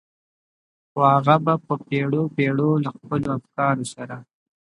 خو 0.91 0.99
هغه 1.13 1.35
به 1.45 1.53
په 1.65 1.73
پېړيو 1.87 2.33
پېړيو 2.35 2.71
له 2.83 2.89
خپلو 2.97 3.27
افکارو 3.37 3.85
سره. 3.93 4.15